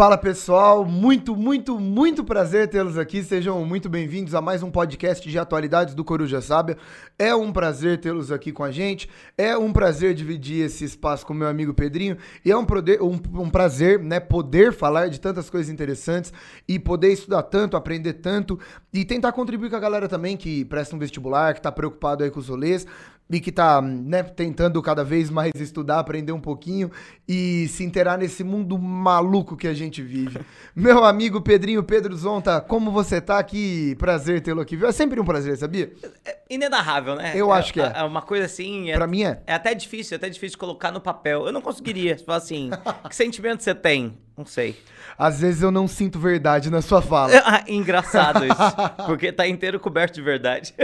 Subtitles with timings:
[0.00, 3.22] Fala pessoal, muito, muito, muito prazer tê-los aqui.
[3.22, 6.78] Sejam muito bem-vindos a mais um podcast de atualidades do Coruja Sábia.
[7.18, 9.10] É um prazer tê-los aqui com a gente.
[9.36, 12.16] É um prazer dividir esse espaço com meu amigo Pedrinho.
[12.42, 16.32] E é um, poder, um, um prazer, né, poder falar de tantas coisas interessantes
[16.66, 18.58] e poder estudar tanto, aprender tanto
[18.94, 22.30] e tentar contribuir com a galera também que presta um vestibular, que tá preocupado aí
[22.30, 22.86] com os rolês
[23.30, 26.90] e que tá, né, tentando cada vez mais estudar, aprender um pouquinho
[27.28, 30.40] e se inteirar nesse mundo maluco que a gente vive.
[30.74, 33.94] Meu amigo Pedrinho Pedro Zonta, como você tá aqui?
[33.98, 34.78] Prazer tê-lo aqui.
[34.84, 35.92] É sempre um prazer, sabia?
[36.24, 37.32] É inenarrável, né?
[37.36, 37.92] Eu é, acho que é.
[37.94, 38.90] É uma coisa assim.
[38.90, 39.40] É, pra mim é.
[39.46, 41.46] É até difícil, é até difícil colocar no papel.
[41.46, 42.18] Eu não conseguiria.
[42.18, 42.70] Falar assim,
[43.08, 44.18] que sentimento você tem?
[44.36, 44.76] Não sei.
[45.18, 47.30] Às vezes eu não sinto verdade na sua fala.
[47.44, 49.06] Ah, engraçado isso.
[49.06, 50.74] porque tá inteiro coberto de verdade.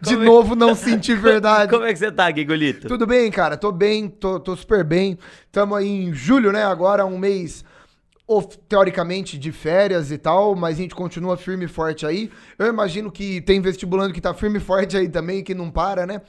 [0.00, 0.56] De Como novo, é...
[0.56, 1.70] não senti verdade.
[1.70, 2.88] Como é que você tá, Gigolito?
[2.88, 3.56] Tudo bem, cara.
[3.56, 5.18] Tô bem, tô, tô super bem.
[5.52, 6.64] Tamo aí em julho, né?
[6.64, 7.64] Agora um mês
[8.68, 12.30] teoricamente de férias e tal, mas a gente continua firme e forte aí.
[12.56, 16.06] Eu imagino que tem vestibulando que tá firme e forte aí também, que não para,
[16.06, 16.22] né?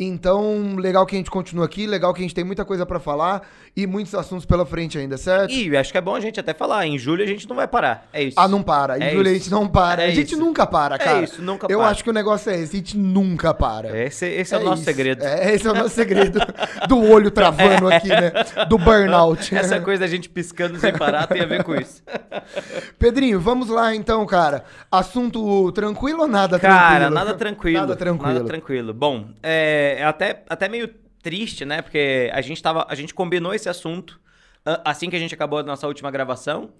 [0.00, 3.00] Então, legal que a gente continua aqui, legal que a gente tem muita coisa para
[3.00, 3.42] falar
[3.76, 5.52] e muitos assuntos pela frente ainda, certo?
[5.52, 7.66] E acho que é bom a gente até falar, em julho a gente não vai
[7.66, 8.38] parar, é isso.
[8.38, 9.30] Ah, não para, em é julho isso.
[9.30, 10.38] a gente não para, é a gente isso.
[10.40, 11.20] nunca para, é cara.
[11.20, 11.88] É isso, nunca Eu para.
[11.88, 13.98] acho que o negócio é esse, a gente nunca para.
[13.98, 14.84] Esse, esse é, é, o nosso isso.
[14.84, 15.24] segredo.
[15.24, 16.38] É, esse é o nosso segredo
[16.86, 18.30] do olho travando aqui, né?
[18.68, 19.50] Do burnout.
[19.52, 22.04] Essa coisa da gente piscando sem parar tem a ver com isso.
[23.00, 24.64] Pedrinho, vamos lá então, cara.
[24.92, 27.00] Assunto tranquilo ou nada cara, tranquilo?
[27.00, 27.80] Cara, nada tranquilo.
[27.80, 28.32] Nada tranquilo.
[28.34, 28.94] Nada tranquilo.
[28.94, 30.88] Bom, é até, até meio
[31.22, 31.82] triste, né?
[31.82, 34.20] Porque a gente, tava, a gente combinou esse assunto
[34.84, 36.70] assim que a gente acabou a nossa última gravação.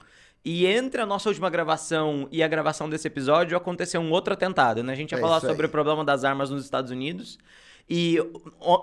[0.45, 4.83] E entre a nossa última gravação e a gravação desse episódio aconteceu um outro atentado,
[4.83, 4.93] né?
[4.93, 7.39] A gente ia é falar sobre o problema das armas nos Estados Unidos.
[7.91, 8.19] E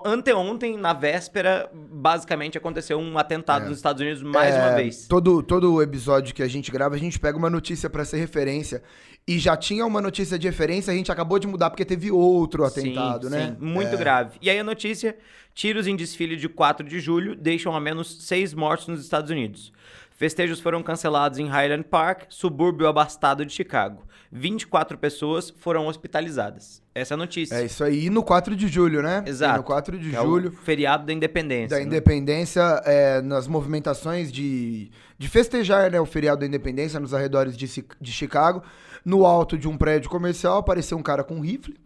[0.04, 3.68] anteontem, na véspera, basicamente aconteceu um atentado é.
[3.68, 5.06] nos Estados Unidos mais é, uma vez.
[5.06, 8.82] Todo, todo episódio que a gente grava, a gente pega uma notícia para ser referência.
[9.28, 12.64] E já tinha uma notícia de referência, a gente acabou de mudar porque teve outro
[12.64, 13.56] atentado, sim, né?
[13.58, 13.96] Sim, muito é.
[13.96, 14.38] grave.
[14.40, 15.16] E aí a notícia:
[15.54, 19.72] tiros em desfile de 4 de julho deixam ao menos seis mortos nos Estados Unidos.
[20.16, 24.02] Festejos foram cancelados em Highland Park, subúrbio abastado de Chicago.
[24.32, 26.82] 24 pessoas foram hospitalizadas.
[26.94, 27.54] Essa é a notícia.
[27.54, 28.06] É isso aí.
[28.06, 29.22] E no 4 de julho, né?
[29.26, 29.54] Exato.
[29.54, 30.52] E no 4 de é julho.
[30.52, 31.68] feriado da independência.
[31.68, 31.82] Da né?
[31.82, 37.84] independência, é, nas movimentações de, de festejar né, o feriado da independência nos arredores de,
[38.00, 38.62] de Chicago.
[39.04, 41.76] No alto de um prédio comercial apareceu um cara com um rifle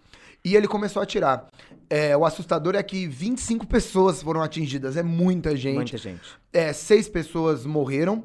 [0.45, 1.47] e ele começou a atirar.
[1.89, 5.75] É, o assustador é que 25 pessoas foram atingidas, é muita gente.
[5.75, 6.39] Muita gente.
[6.53, 8.25] É, seis pessoas morreram.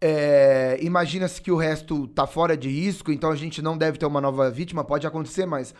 [0.00, 4.06] É, Imagina-se que o resto tá fora de risco, então a gente não deve ter
[4.06, 5.74] uma nova vítima, pode acontecer, mas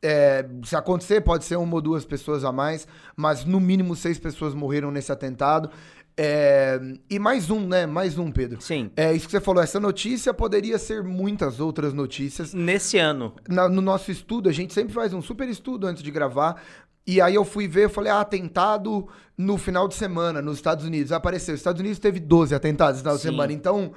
[0.00, 4.18] é, se acontecer, pode ser uma ou duas pessoas a mais, mas no mínimo seis
[4.18, 5.70] pessoas morreram nesse atentado.
[6.16, 6.80] É,
[7.10, 7.86] e mais um, né?
[7.86, 8.60] Mais um, Pedro.
[8.60, 8.90] Sim.
[8.96, 9.62] É isso que você falou.
[9.62, 12.54] Essa notícia poderia ser muitas outras notícias.
[12.54, 13.34] Nesse ano.
[13.48, 16.62] Na, no nosso estudo, a gente sempre faz um super estudo antes de gravar.
[17.06, 20.84] E aí eu fui ver, eu falei, ah, atentado no final de semana nos Estados
[20.84, 21.10] Unidos.
[21.10, 21.54] Apareceu.
[21.54, 23.22] Os Estados Unidos teve 12 atentados no final Sim.
[23.22, 23.52] de semana.
[23.52, 23.92] Então,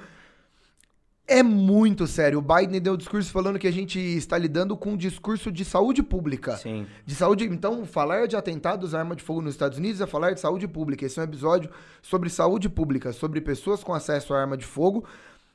[1.28, 2.38] é muito sério.
[2.38, 5.62] O Biden deu um discurso falando que a gente está lidando com um discurso de
[5.64, 6.56] saúde pública.
[6.56, 6.86] Sim.
[7.04, 7.44] De saúde.
[7.44, 10.66] Então, falar de atentados à arma de fogo nos Estados Unidos é falar de saúde
[10.66, 11.04] pública.
[11.04, 15.04] Esse é um episódio sobre saúde pública, sobre pessoas com acesso à arma de fogo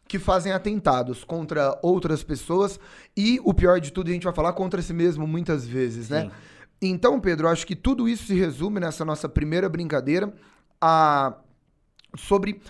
[0.08, 2.80] que fazem atentados contra outras pessoas
[3.16, 6.22] e o pior de tudo a gente vai falar contra si mesmo muitas vezes, né?
[6.22, 6.28] Sim.
[6.28, 6.34] né?
[6.82, 10.34] Então, Pedro, acho que tudo isso se resume nessa nossa primeira brincadeira
[10.80, 11.34] a
[12.16, 12.62] sobre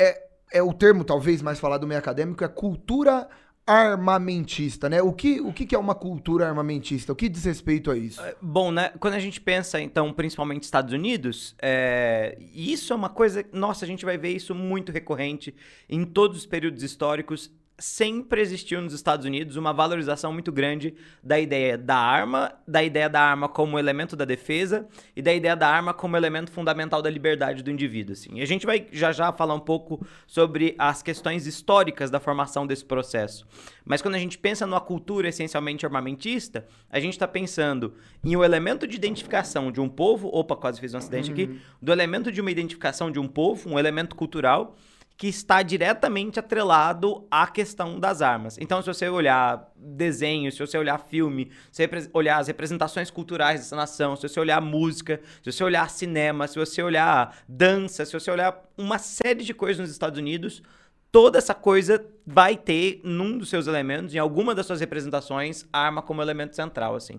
[0.00, 3.28] é, é o termo talvez mais falado no meio acadêmico, é cultura
[3.68, 5.02] armamentista, né?
[5.02, 7.12] O que, o que é uma cultura armamentista?
[7.12, 8.18] O que diz respeito a isso?
[8.22, 8.90] É, bom, né?
[8.98, 12.38] Quando a gente pensa, então, principalmente Estados Unidos, é...
[12.54, 13.44] isso é uma coisa.
[13.52, 15.54] Nossa, a gente vai ver isso muito recorrente
[15.86, 21.38] em todos os períodos históricos sempre existiu nos Estados Unidos uma valorização muito grande da
[21.38, 25.68] ideia da arma, da ideia da arma como elemento da defesa e da ideia da
[25.68, 28.14] arma como elemento fundamental da liberdade do indivíduo.
[28.14, 28.38] Assim.
[28.38, 32.66] E a gente vai já já falar um pouco sobre as questões históricas da formação
[32.66, 33.46] desse processo.
[33.84, 38.42] Mas quando a gente pensa numa cultura essencialmente armamentista, a gente está pensando em um
[38.42, 41.34] elemento de identificação de um povo, opa, quase fiz um acidente uhum.
[41.34, 44.76] aqui, do elemento de uma identificação de um povo, um elemento cultural
[45.18, 48.56] que está diretamente atrelado à questão das armas.
[48.60, 53.58] Então, se você olhar desenho, se você olhar filme, se você olhar as representações culturais
[53.58, 58.12] dessa nação, se você olhar música, se você olhar cinema, se você olhar dança, se
[58.12, 60.62] você olhar uma série de coisas nos Estados Unidos,
[61.10, 65.80] toda essa coisa vai ter num dos seus elementos, em alguma das suas representações, a
[65.80, 67.18] arma como elemento central, assim.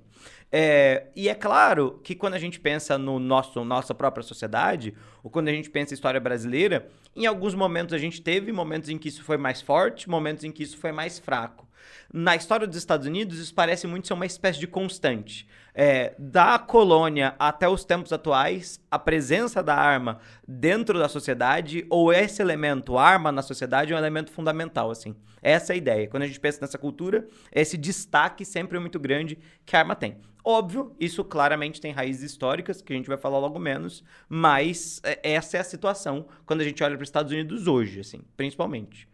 [0.52, 4.94] É, e é claro que quando a gente pensa no nosso nossa própria sociedade,
[5.24, 8.90] ou quando a gente pensa em história brasileira, em alguns momentos a gente teve momentos
[8.90, 11.68] em que isso foi mais forte, momentos em que isso foi mais fraco.
[12.14, 15.48] Na história dos Estados Unidos, isso parece muito ser uma espécie de constante.
[15.74, 22.12] É, da colônia até os tempos atuais, a presença da arma dentro da sociedade, ou
[22.12, 25.16] esse elemento, arma na sociedade, é um elemento fundamental, assim.
[25.42, 26.08] Essa é a ideia.
[26.08, 29.96] Quando a gente pensa nessa cultura, esse destaque sempre é muito grande que a arma
[29.96, 30.18] tem.
[30.44, 35.20] Óbvio, isso claramente tem raízes históricas, que a gente vai falar logo menos, mas é,
[35.34, 39.08] essa é a situação quando a gente olha para os Estados Unidos hoje, assim, principalmente.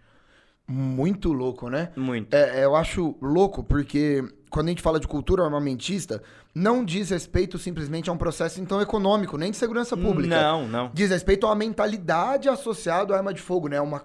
[0.67, 1.91] Muito louco, né?
[1.95, 2.33] Muito.
[2.33, 6.23] É, eu acho louco porque quando a gente fala de cultura armamentista,
[6.53, 10.41] não diz respeito simplesmente a um processo então econômico, nem de segurança pública.
[10.41, 10.91] Não, não.
[10.93, 13.79] Diz respeito à mentalidade associada à arma de fogo, né?
[13.79, 14.01] Uma,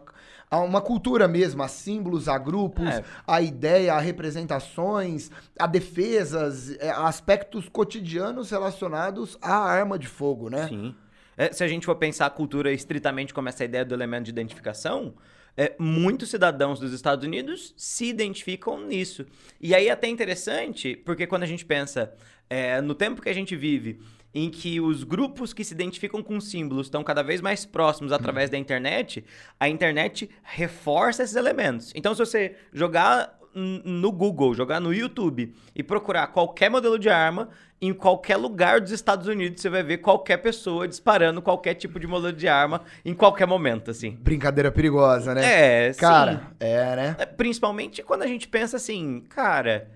[0.51, 3.05] a uma cultura mesmo, a símbolos, a grupos, É.
[3.27, 10.51] a ideia, a representações, a defesas, é, a aspectos cotidianos relacionados à arma de fogo,
[10.51, 10.67] né?
[10.69, 10.95] Sim.
[11.37, 14.31] É, se a gente for pensar a cultura estritamente como essa ideia do elemento de
[14.31, 15.15] identificação,
[15.57, 19.27] é, muitos cidadãos dos Estados Unidos se identificam nisso.
[19.61, 22.13] E aí é até interessante, porque quando a gente pensa
[22.49, 24.01] é, no tempo que a gente vive,
[24.35, 28.49] em que os grupos que se identificam com símbolos estão cada vez mais próximos através
[28.49, 29.25] da internet,
[29.59, 31.93] a internet reforça esses elementos.
[31.95, 37.49] Então, se você jogar no Google, jogar no YouTube e procurar qualquer modelo de arma,
[37.81, 42.07] em qualquer lugar dos Estados Unidos você vai ver qualquer pessoa disparando qualquer tipo de
[42.07, 44.19] modelo de arma em qualquer momento, assim.
[44.21, 45.89] Brincadeira perigosa, né?
[45.89, 46.41] É, Cara, sim.
[46.61, 47.17] é, né?
[47.19, 49.89] É, Principalmente quando a gente pensa assim, cara,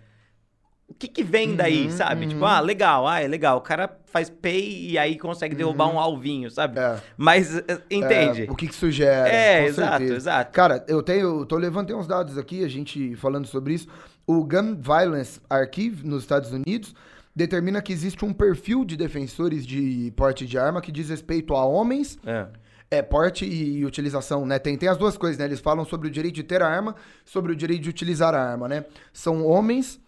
[0.89, 2.23] o que que vem daí, Uhum, sabe?
[2.25, 2.29] uhum.
[2.31, 3.57] Tipo, ah, legal, ah, é legal.
[3.59, 6.79] O cara faz pay e aí consegue derrubar um alvinho, sabe?
[6.79, 7.01] É.
[7.17, 8.47] Mas, é, entende?
[8.47, 9.29] É, o que que sugere?
[9.31, 10.15] É, exato, certeza.
[10.17, 10.53] exato.
[10.53, 13.89] Cara, eu tenho, eu tô levantei uns dados aqui, a gente falando sobre isso.
[14.27, 16.95] O Gun Violence Archive nos Estados Unidos
[17.35, 21.65] determina que existe um perfil de defensores de porte de arma que diz respeito a
[21.65, 22.47] homens, É.
[22.91, 24.59] é porte e utilização, né?
[24.59, 25.47] Tem, tem as duas coisas, né?
[25.47, 26.95] Eles falam sobre o direito de ter a arma,
[27.25, 28.85] sobre o direito de utilizar a arma, né?
[29.13, 30.01] São homens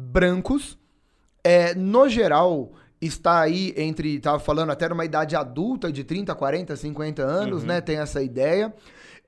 [0.00, 0.78] brancos,
[1.44, 6.76] é, no geral, está aí entre, tava falando até numa idade adulta de 30, 40,
[6.76, 7.80] 50 anos, né?
[7.80, 8.72] Tem essa ideia.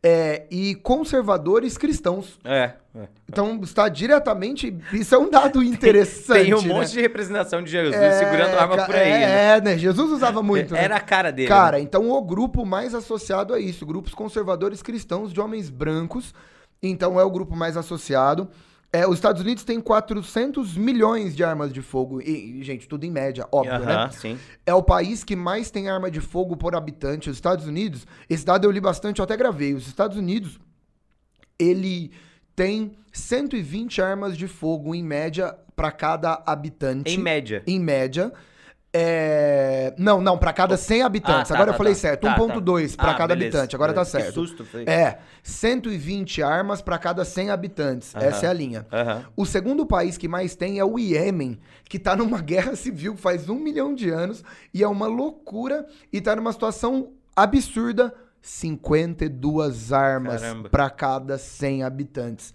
[0.05, 2.37] É, e conservadores cristãos.
[2.45, 2.73] É.
[2.93, 3.07] é.
[3.29, 4.77] Então está diretamente.
[4.93, 6.43] Isso é um dado interessante.
[6.43, 6.69] Tem um né?
[6.69, 9.09] monte de representação de Jesus É, segurando arma por aí.
[9.09, 9.57] É, né?
[9.57, 9.79] é, né?
[9.79, 10.75] Jesus usava muito.
[10.75, 10.83] né?
[10.83, 11.47] Era a cara dele.
[11.47, 11.85] Cara, né?
[11.85, 16.35] então o grupo mais associado a isso, grupos conservadores cristãos de homens brancos,
[16.83, 18.51] então é o grupo mais associado.
[18.93, 23.11] É, os Estados Unidos têm 400 milhões de armas de fogo, e, gente, tudo em
[23.11, 23.95] média, óbvio, né?
[23.95, 24.39] Aham, sim.
[24.67, 27.31] É o país que mais tem arma de fogo por habitante.
[27.31, 29.73] Os Estados Unidos, esse dado eu li bastante, eu até gravei.
[29.73, 30.61] Os Estados Unidos,
[31.59, 32.13] ele
[32.55, 37.15] tem 120 armas de fogo em média para cada habitante.
[37.15, 37.63] Em média.
[37.67, 38.31] Em média.
[38.95, 39.95] É...
[39.97, 41.51] Não, não, para cada 100 habitantes.
[41.51, 41.99] Ah, tá, Agora eu tá, falei tá.
[42.01, 42.21] certo.
[42.23, 43.03] Tá, 1.2 tá.
[43.03, 43.75] para Ah, cada beleza, habitante.
[43.75, 44.17] Agora tá beleza.
[44.19, 44.35] Que certo.
[44.35, 44.85] susto, foi.
[44.85, 48.15] É, 120 armas para cada 100 habitantes.
[48.15, 48.25] Aham.
[48.27, 48.87] Essa é a linha.
[48.93, 49.25] Aham.
[49.37, 51.59] O segundo país que mais tem é o Iêmen,
[51.89, 54.45] que tá numa guerra civil faz um milhão de anos
[54.75, 58.15] e é uma loucura e tá numa situação absurda.
[58.45, 62.53] 52 armas para cada 100 habitantes.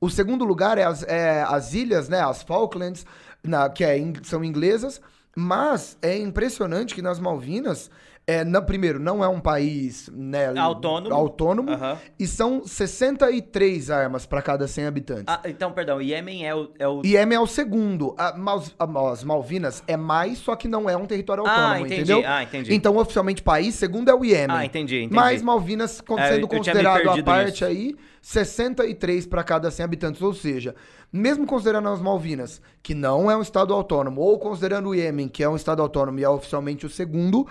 [0.00, 3.04] O segundo lugar é as, é as ilhas, né, as Falklands,
[3.42, 5.00] na- que é são inglesas,
[5.36, 7.90] mas é impressionante que nas Malvinas,
[8.30, 11.14] é, na, primeiro, não é um país né, Autônomo.
[11.14, 11.70] autônomo
[12.18, 15.24] e são 63 armas para cada 100 habitantes.
[15.26, 16.68] Ah, então, perdão, o Iêmen é o.
[16.78, 17.00] É o...
[17.04, 18.14] Iêmen é o segundo.
[18.18, 22.12] A, a- as Malvinas é mais, só que não é um território Ah, autônomo, entendi.
[22.12, 22.22] entendeu?
[22.30, 22.74] Ah, entendi.
[22.74, 24.56] Então, oficialmente, país, segundo é o Iêmen.
[24.56, 25.14] Ah, entendi, entendi.
[25.14, 27.64] Mas Malvinas, É, sendo me considerado a parte nisso.
[27.64, 30.20] aí, 63 para cada 100 habitantes.
[30.20, 30.74] Ou seja,
[31.10, 35.42] mesmo considerando as Malvinas, que não é um estado autônomo, ou considerando o Iêmen, que
[35.42, 37.46] é um estado autônomo e é oficialmente o segundo,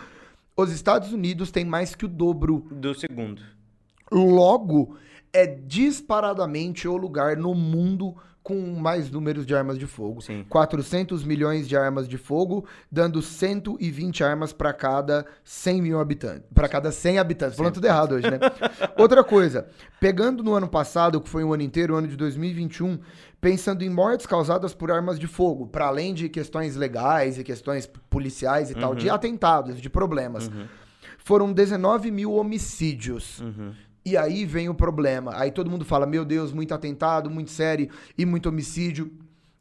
[0.57, 3.41] os Estados Unidos têm mais que o dobro Do segundo.
[4.11, 4.97] Logo,
[5.31, 8.15] é disparadamente o lugar no mundo
[8.47, 10.21] com mais números de armas de fogo.
[10.21, 10.45] Sim.
[10.47, 16.47] 400 milhões de armas de fogo, dando 120 armas para cada 100 mil habitantes.
[16.55, 17.57] Para cada 100 habitantes.
[17.57, 18.39] Falando tudo errado hoje, né?
[18.97, 19.67] Outra coisa,
[19.99, 22.97] pegando no ano passado, que foi um ano inteiro, o ano de 2021,
[23.39, 27.89] pensando em mortes causadas por armas de fogo, para além de questões legais e questões
[28.09, 30.49] policiais e tal, de atentados, de problemas.
[31.19, 33.41] Foram 19 mil homicídios.
[33.41, 33.73] Uhum.
[34.05, 35.33] E aí vem o problema.
[35.35, 39.11] Aí todo mundo fala: meu Deus, muito atentado, muito sério e muito homicídio.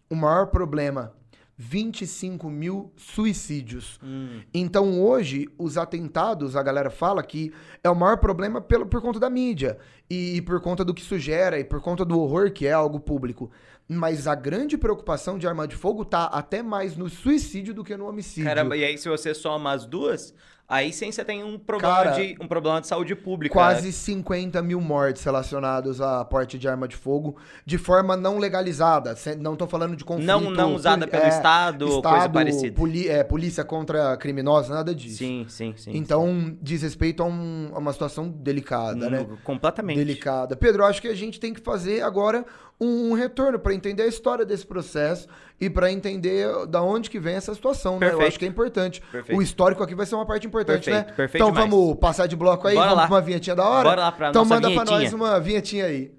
[0.08, 1.12] O maior problema
[1.58, 3.98] 25 mil suicídios.
[4.02, 4.42] Hum.
[4.52, 9.18] Então hoje, os atentados, a galera fala que é o maior problema pelo, por conta
[9.18, 9.78] da mídia.
[10.08, 13.00] E, por conta do que isso gera, e por conta do horror que é algo
[13.00, 13.50] público.
[13.88, 17.96] Mas a grande preocupação de arma de fogo tá até mais no suicídio do que
[17.96, 18.44] no homicídio.
[18.44, 20.32] Caramba, e aí se você soma as duas,
[20.68, 23.52] aí sim você tem um problema, Cara, de, um problema de saúde pública.
[23.52, 29.14] Quase 50 mil mortes relacionados a porte de arma de fogo de forma não legalizada.
[29.38, 30.26] Não tô falando de conflito.
[30.26, 32.74] Não, não usada pelo Estado, ou coisa parecida.
[32.76, 35.18] poli- é, polícia contra criminosos, nada disso.
[35.18, 35.90] Sim, sim, sim.
[35.94, 39.26] Então, diz respeito a, um- a uma situação delicada, Hum, né?
[39.44, 39.96] Completamente.
[39.98, 40.56] Delicada.
[40.56, 42.44] Pedro, acho que a gente tem que fazer agora
[42.80, 45.26] um, retorno para entender a história desse processo
[45.60, 48.12] e para entender da onde que vem essa situação, né?
[48.12, 49.00] Eu acho que é importante.
[49.10, 49.38] Perfeito.
[49.38, 51.14] O histórico aqui vai ser uma parte importante, Perfeito, né?
[51.14, 51.70] perfeito então demais.
[51.70, 53.06] vamos passar de bloco aí, Bora vamos lá.
[53.06, 53.88] pra uma vinhetinha da hora?
[53.88, 55.00] Bora lá pra então manda pra vinhetinha.
[55.00, 56.12] nós uma vinhetinha aí.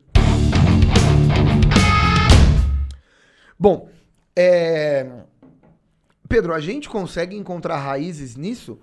[3.59, 3.89] Bom,
[4.35, 5.07] é...
[6.29, 8.79] Pedro, a gente consegue encontrar raízes nisso?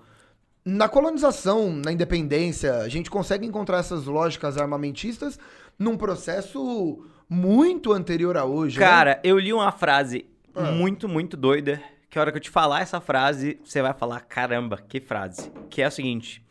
[0.63, 5.37] Na colonização, na independência, a gente consegue encontrar essas lógicas armamentistas
[5.77, 8.79] num processo muito anterior a hoje.
[8.79, 8.85] né?
[8.85, 10.71] Cara, eu li uma frase Ah.
[10.71, 11.81] muito, muito doida.
[12.09, 15.51] Que a hora que eu te falar essa frase, você vai falar: caramba, que frase.
[15.69, 16.41] Que é a seguinte: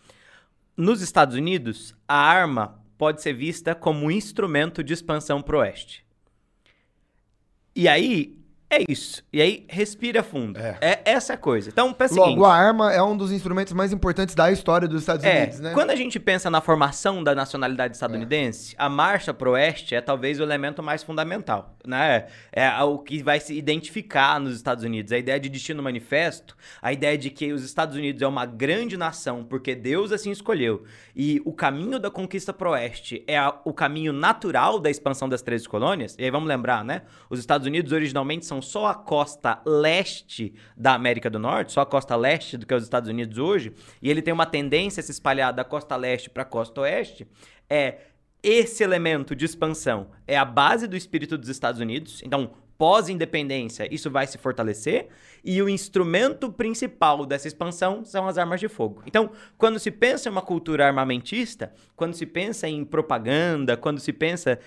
[0.76, 6.04] Nos Estados Unidos, a arma pode ser vista como um instrumento de expansão pro oeste.
[7.74, 8.36] E aí,
[8.76, 9.22] é isso.
[9.32, 10.58] E aí, respira fundo.
[10.58, 10.76] É.
[10.80, 11.68] É, essa é a coisa.
[11.70, 12.44] Então, pensa Logo, seguinte.
[12.46, 15.72] a arma é um dos instrumentos mais importantes da história dos Estados É, Unidos, né?
[15.72, 20.40] quando a gente pensa na formação da nacionalidade estadunidense, a marcha pro oeste é talvez
[20.40, 22.26] o elemento mais fundamental, né?
[22.52, 25.12] É o que vai se identificar nos Estados Unidos.
[25.12, 28.96] A ideia de destino manifesto, a ideia de que os Estados Unidos é uma grande
[28.96, 30.84] nação porque Deus assim escolheu.
[31.14, 35.42] E o caminho da conquista pro oeste é a- o caminho natural da expansão das
[35.42, 36.16] 13 colônias.
[36.18, 37.02] E aí vamos lembrar, né?
[37.30, 41.87] Os Estados Unidos originalmente são só a costa leste da América do Norte, só a
[41.87, 45.04] costa leste do que é os Estados Unidos hoje, e ele tem uma tendência a
[45.04, 47.26] se espalhar da costa leste para a costa oeste,
[47.71, 47.99] é
[48.42, 52.21] esse elemento de expansão é a base do espírito dos Estados Unidos.
[52.23, 55.09] Então, pós-independência, isso vai se fortalecer.
[55.42, 59.02] E o instrumento principal dessa expansão são as armas de fogo.
[59.06, 64.12] Então, quando se pensa em uma cultura armamentista, quando se pensa em propaganda, quando se
[64.12, 64.59] pensa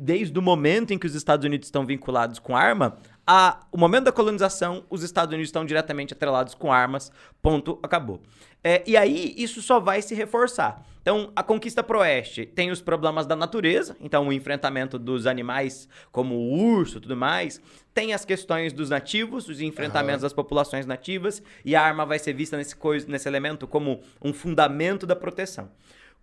[0.00, 4.04] desde o momento em que os Estados Unidos estão vinculados com arma, a, o momento
[4.04, 7.10] da colonização, os Estados Unidos estão diretamente atrelados com armas.
[7.42, 8.20] Ponto, acabou.
[8.62, 10.84] É, e aí, isso só vai se reforçar.
[11.00, 15.88] Então, a conquista pro oeste tem os problemas da natureza, então o enfrentamento dos animais
[16.10, 17.60] como o urso e tudo mais.
[17.94, 22.32] Tem as questões dos nativos, os enfrentamentos das populações nativas, e a arma vai ser
[22.32, 25.70] vista nesse, cois- nesse elemento como um fundamento da proteção.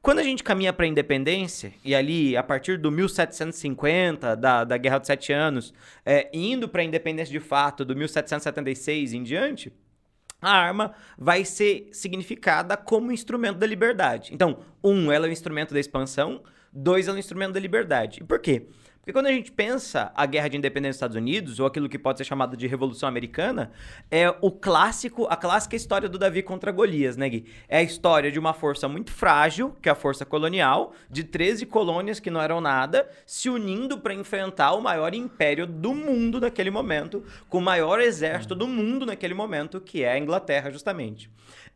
[0.03, 4.75] Quando a gente caminha para a independência, e ali a partir do 1750, da, da
[4.75, 5.73] Guerra dos Sete Anos,
[6.05, 9.71] é, indo para a independência de fato, do 1776 em diante,
[10.41, 14.33] a arma vai ser significada como instrumento da liberdade.
[14.33, 16.43] Então, um, ela é um instrumento da expansão,
[16.73, 18.21] dois, é um instrumento da liberdade.
[18.21, 18.67] E por quê?
[19.03, 21.99] Porque quando a gente pensa a guerra de independência dos Estados Unidos, ou aquilo que
[21.99, 23.73] pode ser chamado de Revolução Americana,
[24.09, 27.45] é o clássico, a clássica história do Davi contra Golias, né, Gui?
[27.67, 31.65] É a história de uma força muito frágil, que é a força colonial, de 13
[31.65, 36.71] colônias que não eram nada, se unindo para enfrentar o maior império do mundo naquele
[36.71, 41.29] momento, com o maior exército do mundo naquele momento, que é a Inglaterra, justamente.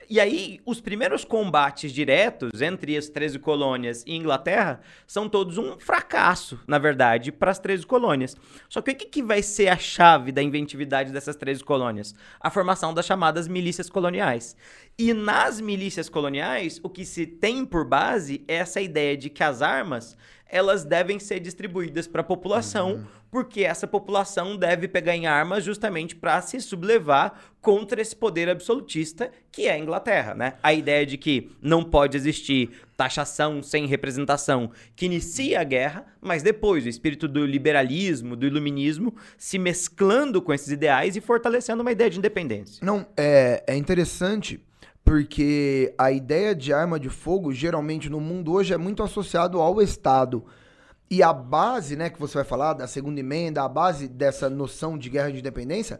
[0.09, 5.77] E aí, os primeiros combates diretos entre as 13 colônias e Inglaterra são todos um
[5.77, 8.35] fracasso, na verdade, para as 13 colônias.
[8.69, 12.15] Só que o que, que vai ser a chave da inventividade dessas 13 colônias?
[12.39, 14.55] A formação das chamadas milícias coloniais.
[14.97, 19.43] E nas milícias coloniais, o que se tem por base é essa ideia de que
[19.43, 20.15] as armas
[20.49, 26.15] elas devem ser distribuídas para a população, porque essa população deve pegar em armas justamente
[26.15, 30.53] para se sublevar contra esse poder absolutista que é a Inglaterra, né?
[30.63, 36.41] A ideia de que não pode existir taxação sem representação que inicia a guerra, mas
[36.41, 41.91] depois o espírito do liberalismo, do iluminismo se mesclando com esses ideais e fortalecendo uma
[41.91, 42.85] ideia de independência.
[42.85, 44.61] Não, é, é interessante
[45.07, 49.81] porque a ideia de arma de fogo, geralmente no mundo hoje, é muito associado ao
[49.81, 50.43] Estado.
[51.09, 54.97] E a base, né, que você vai falar, da segunda emenda, a base dessa noção
[54.97, 55.99] de guerra de independência,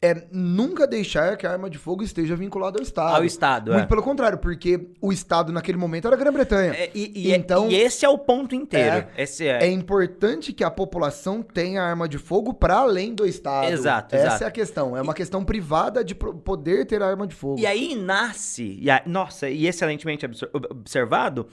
[0.00, 3.16] é nunca deixar que a arma de fogo esteja vinculada ao Estado.
[3.16, 3.86] Ao Estado, Muito é.
[3.86, 6.72] pelo contrário, porque o Estado naquele momento era a Grã-Bretanha.
[6.74, 9.06] É, e, e- Então- e esse é o ponto inteiro.
[9.16, 9.64] Esse é.
[9.64, 13.72] É importante que a população tenha arma de fogo para além do Estado.
[13.72, 14.44] Exato, Essa exato.
[14.44, 14.96] é a questão.
[14.96, 17.58] É uma questão privada de poder ter arma de fogo.
[17.58, 20.26] E aí nasce, e a- nossa, e excelentemente
[20.70, 21.46] observado,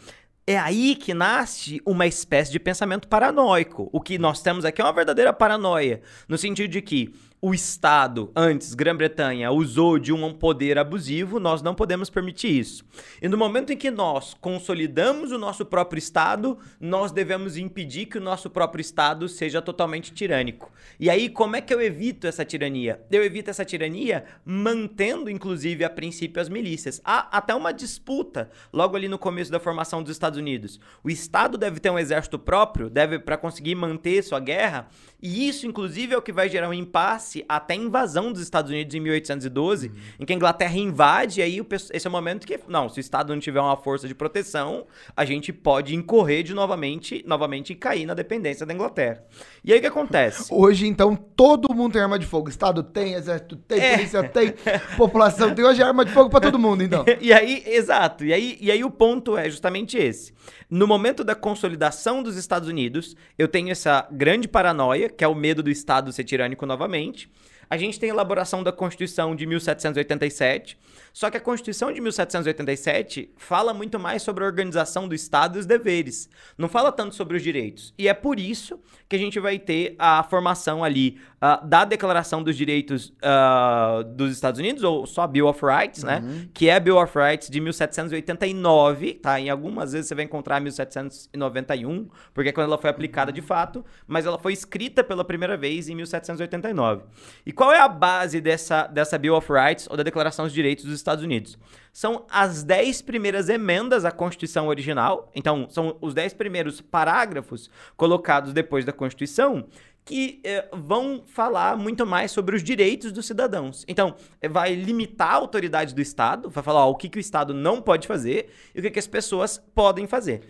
[0.46, 3.90] é aí que nasce uma espécie de pensamento paranoico.
[3.92, 7.14] O que nós temos aqui é uma verdadeira paranoia, no sentido de que
[7.46, 12.86] o Estado, antes Grã-Bretanha, usou de um poder abusivo, nós não podemos permitir isso.
[13.22, 18.18] E no momento em que nós consolidamos o nosso próprio Estado, nós devemos impedir que
[18.18, 20.72] o nosso próprio Estado seja totalmente tirânico.
[20.98, 23.02] E aí, como é que eu evito essa tirania?
[23.12, 27.02] Eu evito essa tirania mantendo, inclusive, a princípio as milícias.
[27.04, 30.80] Há até uma disputa logo ali no começo da formação dos Estados Unidos.
[31.04, 34.88] O Estado deve ter um exército próprio, deve para conseguir manter sua guerra,
[35.22, 38.72] e isso, inclusive, é o que vai gerar um impasse até a invasão dos Estados
[38.72, 39.94] Unidos em 1812, uhum.
[40.20, 43.00] em que a Inglaterra invade, e aí o, esse é o momento que, não, se
[43.00, 44.86] o Estado não tiver uma força de proteção,
[45.16, 49.24] a gente pode incorrer de novamente, novamente e cair na dependência da Inglaterra.
[49.63, 50.48] E aí o que acontece?
[50.54, 52.50] Hoje, então, todo mundo tem arma de fogo.
[52.50, 53.96] Estado tem, exército tem, é.
[53.96, 54.54] polícia tem,
[54.98, 55.63] população tem.
[55.63, 57.06] Hoje é arma de fogo para todo mundo, então.
[57.22, 58.25] e aí, exato.
[58.25, 60.34] E aí, e aí o ponto é justamente esse.
[60.70, 65.36] No momento da consolidação dos Estados Unidos, eu tenho essa grande paranoia, que é o
[65.36, 67.23] medo do Estado ser tirânico novamente.
[67.70, 70.77] A gente tem a elaboração da Constituição de 1787,
[71.12, 75.60] só que a Constituição de 1787 fala muito mais sobre a organização do Estado e
[75.60, 77.94] os deveres, não fala tanto sobre os direitos.
[77.98, 78.80] E é por isso
[79.13, 84.32] que a gente vai ter a formação ali uh, da Declaração dos Direitos uh, dos
[84.32, 86.20] Estados Unidos, ou só Bill of Rights, né?
[86.24, 86.50] Uhum.
[86.51, 89.39] Que é a Bill of Rights de 1789, tá?
[89.39, 93.86] Em algumas vezes você vai encontrar 1791, porque é quando ela foi aplicada de fato,
[94.08, 97.03] mas ela foi escrita pela primeira vez em 1789.
[97.46, 100.86] E qual é a base dessa, dessa Bill of Rights, ou da Declaração dos Direitos
[100.86, 101.55] dos Estados Unidos?
[101.94, 108.52] São as 10 primeiras emendas à Constituição original, então são os 10 primeiros parágrafos colocados
[108.52, 109.66] depois da Constituição,
[110.04, 113.86] que eh, vão falar muito mais sobre os direitos dos cidadãos.
[113.88, 117.22] Então, eh, vai limitar a autoridade do Estado, vai falar ó, o que, que o
[117.22, 120.42] Estado não pode fazer e o que, que as pessoas podem fazer.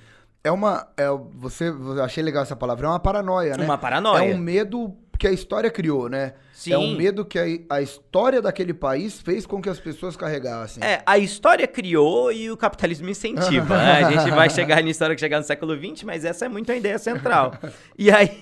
[0.44, 0.88] É uma.
[0.98, 3.66] É, você, achei legal essa palavra, é uma paranoia, né?
[3.66, 4.32] Uma paranoia.
[4.32, 6.34] É um medo que a história criou, né?
[6.54, 6.72] Sim.
[6.72, 10.84] É um medo que a, a, história daquele país fez com que as pessoas carregassem.
[10.84, 13.76] É, a história criou e o capitalismo incentiva.
[13.76, 14.04] né?
[14.04, 16.72] A gente vai chegar na história que chegar no século XX, mas essa é muito
[16.72, 17.54] a ideia central.
[17.98, 18.40] e aí,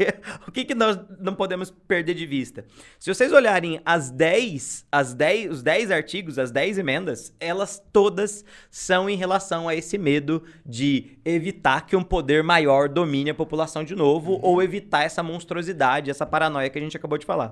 [0.48, 2.64] o que, que nós não podemos perder de vista?
[2.98, 8.42] Se vocês olharem as 10, as 10, os 10 artigos, as 10 emendas, elas todas
[8.70, 13.84] são em relação a esse medo de evitar que um poder maior domine a população
[13.84, 14.40] de novo uhum.
[14.42, 17.49] ou evitar essa monstruosidade, essa paranoia que a gente acabou de falar.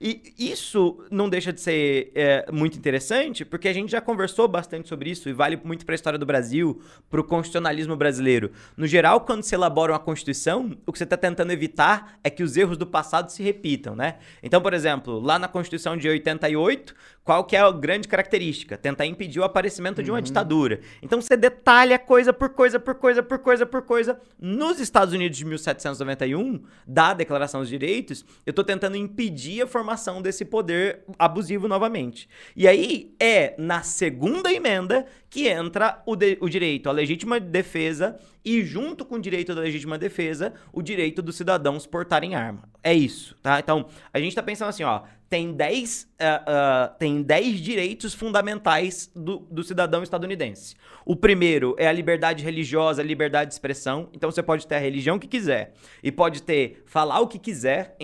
[0.00, 4.88] E isso não deixa de ser é, muito interessante, porque a gente já conversou bastante
[4.88, 6.80] sobre isso e vale muito para a história do Brasil,
[7.10, 8.52] para o constitucionalismo brasileiro.
[8.76, 12.42] No geral, quando se elabora uma Constituição, o que você está tentando evitar é que
[12.42, 14.18] os erros do passado se repitam, né?
[14.42, 16.94] Então, por exemplo, lá na Constituição de 88,
[17.28, 18.78] qual que é a grande característica?
[18.78, 20.04] Tentar impedir o aparecimento uhum.
[20.04, 20.24] de uma uhum.
[20.24, 20.80] ditadura.
[21.02, 24.18] Então você detalha coisa por coisa, por coisa, por coisa, por coisa.
[24.40, 30.22] Nos Estados Unidos de 1791, da Declaração dos Direitos, eu estou tentando impedir a formação
[30.22, 32.30] desse poder abusivo novamente.
[32.56, 38.18] E aí é na segunda emenda que entra o, de, o direito à legítima defesa
[38.42, 42.62] e, junto com o direito da legítima defesa, o direito dos cidadãos portarem arma.
[42.82, 43.58] É isso, tá?
[43.58, 49.10] Então, a gente tá pensando assim, ó, tem 10, uh, uh, tem 10 direitos fundamentais
[49.14, 50.74] do, do cidadão estadunidense.
[51.04, 54.08] O primeiro é a liberdade religiosa, a liberdade de expressão.
[54.12, 57.96] Então, você pode ter a religião que quiser e pode ter, falar o que quiser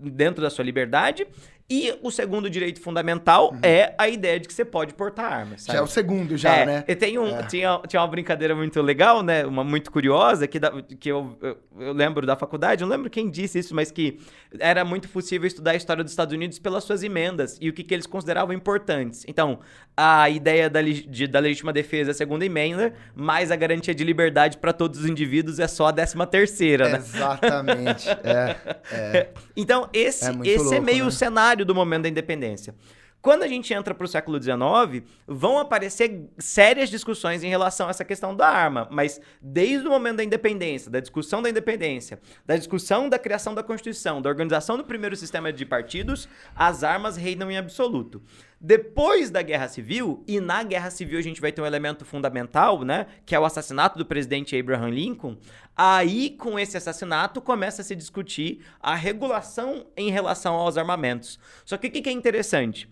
[0.00, 1.26] dentro da sua liberdade
[1.68, 3.58] e o segundo direito fundamental uhum.
[3.62, 5.62] é a ideia de que você pode portar armas.
[5.62, 5.76] Sabe?
[5.76, 6.84] Já é o segundo, já, é, né?
[6.86, 7.42] E tem um, é.
[7.44, 9.46] tinha, tinha uma brincadeira muito legal, né?
[9.46, 13.30] Uma muito curiosa, que, da, que eu, eu, eu, lembro da faculdade, não lembro quem
[13.30, 14.20] disse isso, mas que
[14.58, 17.82] era muito possível estudar a história dos Estados Unidos pelas suas emendas e o que,
[17.82, 19.24] que eles consideravam importantes.
[19.26, 19.60] Então,
[19.96, 24.04] a ideia da, de, da legítima defesa é a segunda emenda, mas a garantia de
[24.04, 26.98] liberdade para todos os indivíduos é só a décima terceira, né?
[26.98, 28.06] Exatamente.
[28.10, 28.56] é,
[28.92, 29.28] é.
[29.56, 31.08] Então, esse é, esse é louco, é meio né?
[31.08, 32.74] o cenário cenário do momento da independência.
[33.22, 37.90] Quando a gente entra para o século XIX, vão aparecer sérias discussões em relação a
[37.90, 42.54] essa questão da arma, mas desde o momento da independência, da discussão da independência, da
[42.54, 47.50] discussão da criação da Constituição, da organização do primeiro sistema de partidos, as armas reinam
[47.50, 48.20] em absoluto.
[48.66, 52.82] Depois da Guerra Civil, e na Guerra Civil a gente vai ter um elemento fundamental,
[52.82, 55.36] né, que é o assassinato do presidente Abraham Lincoln,
[55.76, 61.38] aí com esse assassinato começa a se discutir a regulação em relação aos armamentos.
[61.62, 62.88] Só que o que é interessante?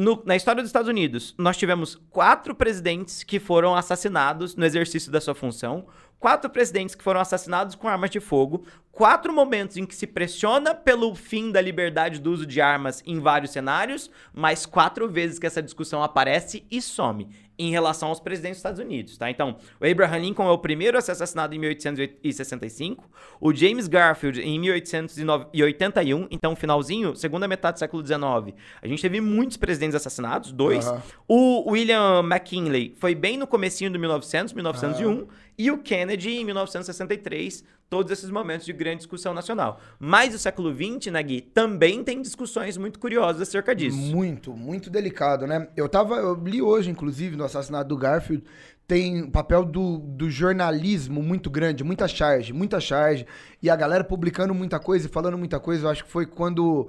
[0.00, 5.10] No, na história dos Estados Unidos, nós tivemos quatro presidentes que foram assassinados no exercício
[5.10, 5.88] da sua função,
[6.20, 10.72] quatro presidentes que foram assassinados com armas de fogo, quatro momentos em que se pressiona
[10.72, 15.48] pelo fim da liberdade do uso de armas em vários cenários, mas quatro vezes que
[15.48, 17.28] essa discussão aparece e some
[17.58, 19.28] em relação aos presidentes dos Estados Unidos, tá?
[19.30, 24.40] Então, o Abraham Lincoln é o primeiro a ser assassinado em 1865, o James Garfield
[24.40, 28.56] em 1881, então finalzinho, segunda metade do século XIX.
[28.80, 30.86] A gente teve muitos presidentes assassinados, dois.
[31.26, 35.26] O William McKinley foi bem no comecinho do 1900, 1901,
[35.58, 39.80] e o Kennedy em 1963, todos esses momentos de grande discussão nacional.
[39.98, 43.96] Mas o século XX, né, Gui, também tem discussões muito curiosas acerca disso.
[43.96, 45.68] Muito, muito delicado, né?
[45.76, 48.44] Eu tava, eu li hoje, inclusive, no assassinato do Garfield,
[48.86, 53.26] tem um papel do, do jornalismo muito grande, muita charge, muita charge,
[53.62, 56.88] e a galera publicando muita coisa e falando muita coisa, eu acho que foi quando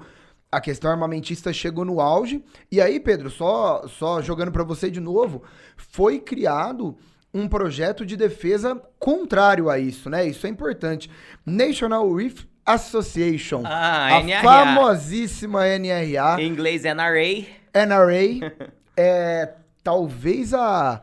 [0.52, 2.44] a questão armamentista chegou no auge.
[2.72, 5.44] E aí, Pedro, só, só jogando pra você de novo,
[5.76, 6.98] foi criado
[7.34, 10.26] um projeto de defesa contrário a isso, né?
[10.26, 11.10] Isso é importante.
[11.46, 14.42] National Reef Association, Ah, a NRA.
[14.42, 17.46] famosíssima NRA, Em inglês, NRA.
[17.74, 18.54] NRA
[18.98, 21.02] é talvez a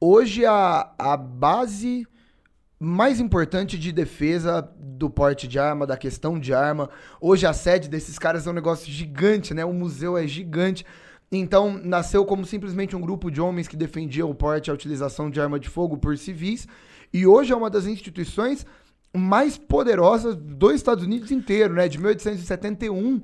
[0.00, 2.06] hoje a, a base
[2.78, 6.90] mais importante de defesa do porte de arma, da questão de arma.
[7.20, 9.64] Hoje a sede desses caras é um negócio gigante, né?
[9.64, 10.84] O museu é gigante.
[11.32, 15.28] Então, nasceu como simplesmente um grupo de homens que defendia o porte e a utilização
[15.30, 16.68] de arma de fogo por civis.
[17.12, 18.64] E hoje é uma das instituições
[19.16, 21.88] mais poderosas dos Estados Unidos inteiro, né?
[21.88, 23.20] De 1871.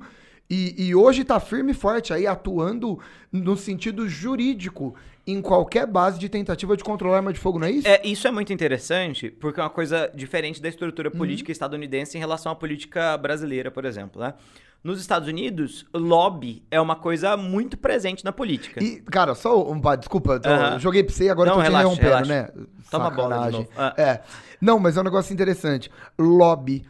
[0.49, 2.99] E, e hoje tá firme e forte aí, atuando
[3.31, 4.93] no sentido jurídico
[5.25, 7.87] em qualquer base de tentativa de controlar arma de fogo, não é isso?
[7.87, 11.17] É, isso é muito interessante, porque é uma coisa diferente da estrutura Uhum.
[11.17, 14.33] política estadunidense em relação à política brasileira, por exemplo, né?
[14.83, 18.83] Nos Estados Unidos, lobby é uma coisa muito presente na política.
[18.83, 19.79] E, cara, só um.
[19.97, 20.79] Desculpa, Aham.
[20.79, 22.53] joguei pra você e agora Não, tô te relaxa, interrompendo, relaxa.
[22.57, 22.65] né?
[22.89, 23.59] Toma a bola de Sacanagem.
[23.59, 23.71] novo.
[23.77, 23.93] Ah.
[23.95, 24.21] É.
[24.59, 25.91] Não, mas é um negócio interessante.
[26.17, 26.83] Lobby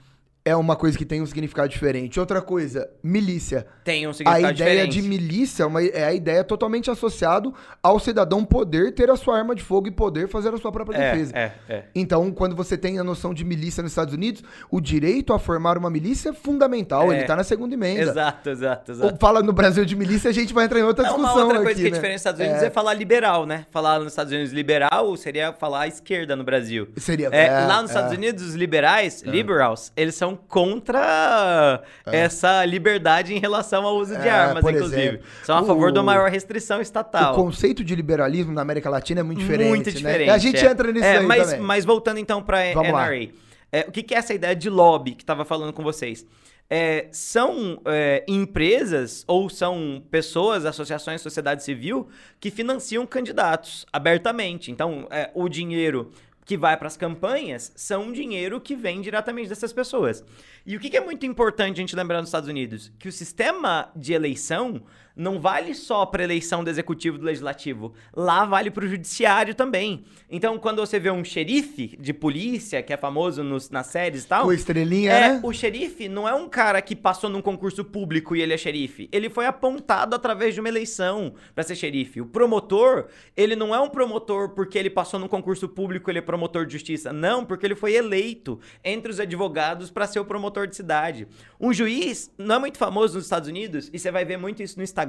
[0.44, 2.20] é uma coisa que tem um significado diferente.
[2.20, 3.68] Outra coisa, milícia.
[3.84, 5.02] Tem um A significado ideia diferente.
[5.02, 9.38] de milícia é, uma- é a ideia totalmente associado ao cidadão poder ter a sua
[9.38, 11.34] arma de fogo e poder fazer a sua própria é, defesa.
[11.38, 11.84] é, é.
[11.94, 15.78] Então, quando você tem a noção de milícia nos Estados Unidos, o direito a formar
[15.78, 17.12] uma milícia é fundamental.
[17.12, 17.18] É.
[17.18, 18.02] Ele tá na segunda emenda.
[18.02, 19.14] Exato, exato, exato.
[19.14, 21.44] Ou fala no Brasil de milícia, a gente vai entrar em outra É discussão uma
[21.44, 21.96] outra coisa aqui, que é né?
[21.98, 22.70] diferente dos Estados Unidos é.
[22.72, 23.66] falar liberal, né?
[23.70, 26.88] Falar nos Estados Unidos liberal seria falar esquerda no Brasil.
[26.98, 27.94] Seria- É, é, lá nos é.
[27.94, 34.28] Estados Unidos, os liberais, liberals, eles são contra essa liberdade em relação ao uso de
[34.28, 35.02] É, armas, por inclusive.
[35.02, 37.36] exemplo, são a favor o- da maior restrição O estatal.
[37.36, 39.70] conceito de liberalismo na América Latina é muito diferente.
[39.70, 39.94] Muito né?
[39.94, 40.30] diferente.
[40.30, 40.70] A gente é.
[40.70, 41.62] entra nisso É, aí mas, também.
[41.62, 42.66] mas voltando então para.
[42.66, 43.30] NRA.
[43.72, 46.26] É, o que, que é essa ideia de lobby que estava falando com vocês?
[46.74, 52.08] É, são é, empresas ou são pessoas, associações, sociedade civil
[52.40, 54.72] que financiam candidatos abertamente.
[54.72, 56.12] Então, é, o dinheiro
[56.46, 60.24] que vai para as campanhas são dinheiro que vem diretamente dessas pessoas.
[60.66, 62.92] E o que, que é muito importante a gente lembrar nos Estados Unidos?
[63.00, 64.82] Que o sistema de eleição
[65.16, 67.94] não vale só para eleição do executivo e do legislativo.
[68.16, 70.04] Lá vale para o judiciário também.
[70.30, 74.28] Então, quando você vê um xerife de polícia, que é famoso nos, nas séries e
[74.28, 74.46] tal.
[74.46, 75.40] Com estrelinha, É, né?
[75.44, 79.10] o xerife não é um cara que passou num concurso público e ele é xerife.
[79.12, 82.22] Ele foi apontado através de uma eleição pra ser xerife.
[82.22, 86.22] O promotor, ele não é um promotor porque ele passou num concurso público, ele é
[86.22, 87.12] promotor de justiça.
[87.12, 91.28] Não, porque ele foi eleito entre os advogados pra ser o promotor de cidade.
[91.60, 94.78] Um juiz não é muito famoso nos Estados Unidos e você vai ver muito isso
[94.78, 95.02] no Instagram,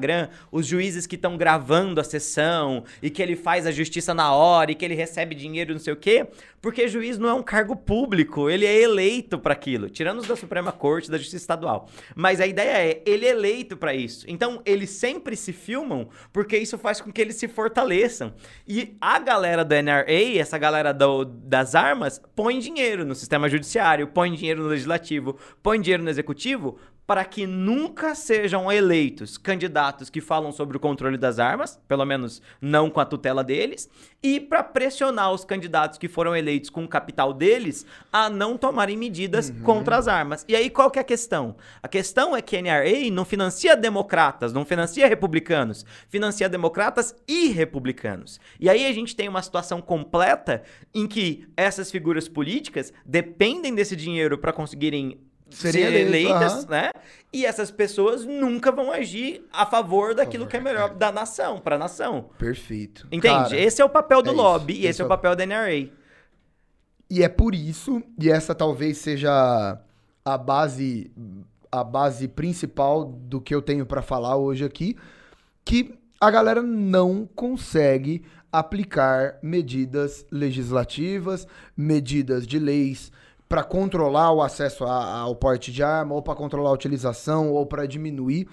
[0.51, 4.73] os juízes que estão gravando a sessão e que ele faz a justiça na hora
[4.73, 6.27] e que ele recebe dinheiro, não sei o quê,
[6.61, 10.37] porque juiz não é um cargo público, ele é eleito para aquilo, tirando os da
[10.37, 11.89] Suprema Corte, da Justiça Estadual.
[12.15, 14.25] Mas a ideia é, ele é eleito para isso.
[14.29, 18.33] Então, eles sempre se filmam porque isso faz com que eles se fortaleçam.
[18.67, 24.07] E a galera do NRA, essa galera do- das armas, põe dinheiro no sistema judiciário,
[24.07, 30.21] põe dinheiro no legislativo, põe dinheiro no executivo para que nunca sejam eleitos candidatos que
[30.21, 33.89] falam sobre o controle das armas, pelo menos não com a tutela deles,
[34.23, 38.97] e para pressionar os candidatos que foram eleitos com o capital deles a não tomarem
[38.97, 40.45] medidas contra as armas.
[40.49, 41.57] E aí qual que é a questão?
[41.83, 47.49] A questão é que a NRA não financia democratas, não financia republicanos, financia democratas e
[47.49, 48.41] republicanos.
[48.61, 50.63] E aí a gente tem uma situação completa
[50.95, 55.21] em que essas figuras políticas dependem desse dinheiro para conseguirem
[55.55, 56.67] Serem ser eleitas, aham.
[56.69, 56.91] né?
[57.33, 61.77] E essas pessoas nunca vão agir a favor daquilo que é melhor da nação, para
[61.77, 62.31] a nação.
[62.39, 63.07] Perfeito.
[63.11, 63.35] Entende?
[63.35, 64.43] Cara, esse é o papel do é isso.
[64.43, 65.89] lobby e esse é é o papel da NRA.
[67.11, 69.79] E é por isso, e essa talvez seja
[70.25, 71.11] a base
[71.71, 74.95] a base principal do que eu tenho pra falar hoje aqui,
[75.65, 83.11] que a galera não consegue aplicar medidas legislativas, medidas de leis
[83.53, 87.67] para controlar o acesso a- ao porte de arma, ou para controlar a utilização, ou
[87.67, 88.49] para diminuir,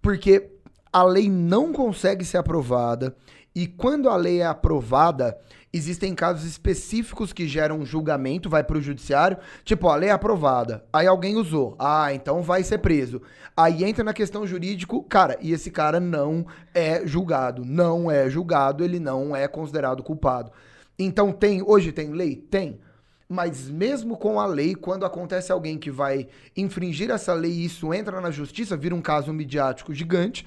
[0.00, 0.50] porque
[0.92, 3.16] a lei não consegue ser aprovada
[3.52, 5.36] e quando a lei é aprovada,
[5.72, 10.12] existem casos específicos que geram um julgamento, vai para o judiciário, tipo, a lei é
[10.12, 13.20] aprovada, aí alguém usou, ah, então vai ser preso.
[13.56, 18.84] Aí entra na questão jurídico, cara, e esse cara não é julgado, não é julgado,
[18.84, 20.52] ele não é considerado culpado.
[20.96, 22.36] Então tem, hoje tem lei?
[22.36, 22.78] Tem.
[23.28, 27.92] Mas mesmo com a lei, quando acontece alguém que vai infringir essa lei e isso
[27.92, 30.46] entra na justiça, vira um caso midiático gigante,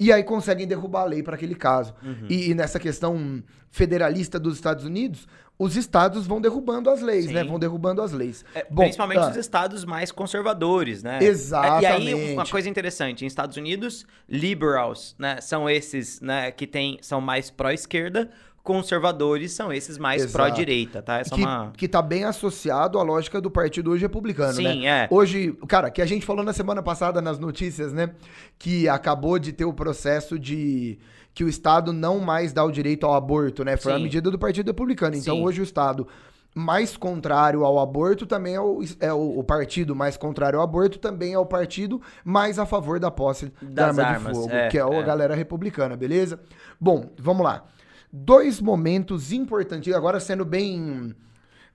[0.00, 1.94] e aí conseguem derrubar a lei para aquele caso.
[2.28, 5.26] E, e nessa questão federalista dos Estados Unidos,
[5.58, 7.32] os estados vão derrubando as leis, Sim.
[7.32, 7.42] né?
[7.42, 8.44] Vão derrubando as leis.
[8.54, 11.18] É, Bom, principalmente ah, os estados mais conservadores, né?
[11.20, 11.86] Exatamente.
[11.86, 16.66] É, E aí, uma coisa interessante, em Estados Unidos, liberals, né, são esses, né, que
[16.66, 18.30] tem, são mais pró-esquerda,
[18.68, 21.20] conservadores são esses mais pró-direita, tá?
[21.20, 21.72] Essa que, é uma...
[21.74, 24.72] que tá bem associado à lógica do partido hoje republicano, né?
[24.72, 25.08] Sim, é.
[25.10, 28.10] Hoje, cara, que a gente falou na semana passada nas notícias, né?
[28.58, 30.98] Que acabou de ter o processo de
[31.32, 33.78] que o Estado não mais dá o direito ao aborto, né?
[33.78, 34.02] Foi a Sim.
[34.02, 35.16] medida do Partido Republicano.
[35.16, 35.44] Então, Sim.
[35.44, 36.06] hoje o Estado
[36.54, 40.98] mais contrário ao aborto também é, o, é o, o partido mais contrário ao aborto
[40.98, 44.54] também é o partido mais a favor da posse da Das arma armas, de fogo,
[44.54, 45.02] é, que é, a é.
[45.02, 46.38] galera republicana, beleza?
[46.78, 47.64] Bom, vamos lá.
[48.12, 51.14] Dois momentos importantes, agora sendo bem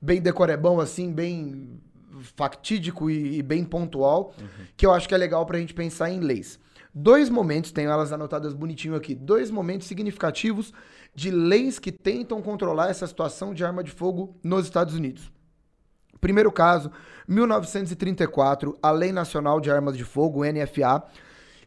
[0.01, 1.79] bem decorebão, assim, bem
[2.35, 4.33] factídico e, e bem pontual,
[4.75, 6.59] que eu acho que é legal pra gente pensar em leis.
[6.93, 10.73] Dois momentos, tenho elas anotadas bonitinho aqui, dois momentos significativos
[11.15, 15.31] de leis que tentam controlar essa situação de arma de fogo nos Estados Unidos.
[16.19, 16.91] Primeiro caso,
[17.27, 21.03] 1934, a Lei Nacional de Armas de Fogo, NFA,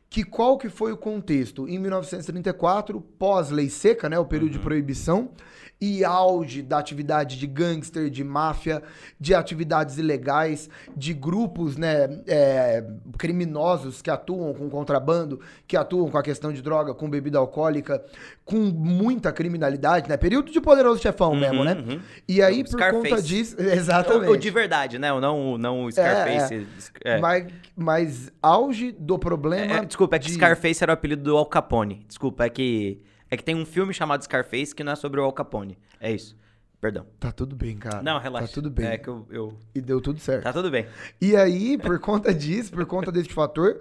[0.09, 1.69] que qual que foi o contexto?
[1.69, 5.31] Em 1934, pós-lei seca, né, o período de proibição,
[5.79, 8.83] e auge da atividade de gangster, de máfia,
[9.21, 12.83] de atividades ilegais, de grupos né, é,
[13.19, 18.03] criminosos que atuam com contrabando, que atuam com a questão de droga, com bebida alcoólica,
[18.45, 20.17] com muita criminalidade, né?
[20.17, 21.75] Período de poderoso chefão mesmo, né?
[21.75, 22.01] uhum.
[22.29, 23.23] E aí, por conta Scarface.
[23.27, 23.57] disso.
[23.61, 24.31] O, Exatamente.
[24.31, 25.13] o de verdade, né?
[25.13, 26.67] O não, o- não o Scarface.
[27.05, 29.79] É, Mas, mas auge do problema.
[29.79, 32.05] É, desculpa, é que de- Scarface era o apelido do Al Capone.
[32.09, 33.01] Desculpa, é que.
[33.31, 35.79] É que tem um filme chamado Scarface que não é sobre o Al Capone.
[36.01, 36.37] É isso.
[36.81, 37.07] Perdão.
[37.19, 38.03] Tá tudo bem, cara.
[38.03, 38.49] Não, relaxa.
[38.49, 38.87] Tá tudo bem.
[38.87, 39.27] É que eu.
[39.31, 40.45] eu- E deu tudo certo.
[40.45, 40.87] Tá tudo bem.
[41.21, 43.81] E aí, por conta disso, por conta desse fator,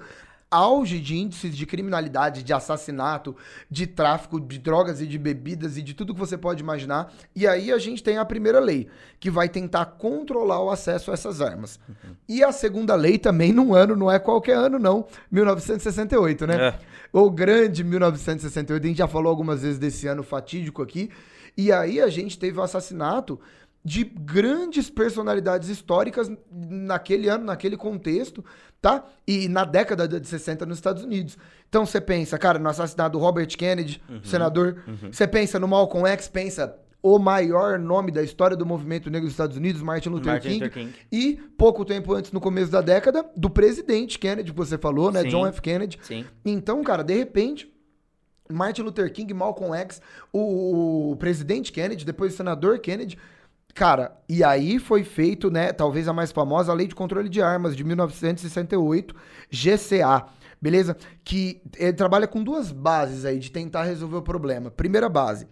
[0.56, 3.36] auge de índices de criminalidade, de assassinato,
[3.70, 7.14] de tráfico de drogas e de bebidas e de tudo que você pode imaginar.
[7.36, 8.88] E aí a gente tem a primeira lei,
[9.20, 11.80] que vai tentar controlar o acesso a essas armas.
[12.28, 16.68] E a segunda lei também num ano, não é qualquer ano não, 1968, né?
[16.70, 16.80] É.
[17.12, 21.10] O grande 1968, a gente já falou algumas vezes desse ano fatídico aqui.
[21.58, 23.40] E aí a gente teve o assassinato
[23.86, 28.44] de grandes personalidades históricas naquele ano, naquele contexto,
[28.86, 29.04] tá?
[29.26, 31.40] E na década de 60 nos Estados Unidos.
[31.68, 34.84] Então você pensa, cara, no assassinato do Robert Kennedy, senador.
[35.12, 39.34] Você pensa no Malcolm X, pensa o maior nome da história do movimento negro dos
[39.34, 40.94] Estados Unidos, Martin Luther, Martin King, Luther King.
[41.12, 45.24] E pouco tempo antes, no começo da década, do presidente Kennedy, que você falou, né?
[45.24, 45.30] Sim.
[45.30, 45.60] John F.
[45.64, 45.98] Kennedy.
[46.04, 46.24] Sim.
[46.46, 47.68] Então, cara, de repente,
[48.48, 50.00] Martin Luther King, Malcolm X,
[50.32, 53.18] o, o presidente Kennedy, depois o senador Kennedy.
[53.76, 57.42] Cara, e aí foi feito, né, talvez a mais famosa, a Lei de Controle de
[57.42, 59.14] Armas de 1968,
[59.52, 60.28] GCA,
[60.62, 60.96] beleza?
[61.26, 64.72] Que ele trabalha com duas bases aí de tentar resolver o problema.
[64.72, 65.46] Primeira base,